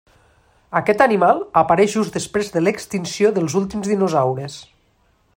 [0.79, 4.57] Aquest animal apareix just després de l'extinció dels últims dinosaures.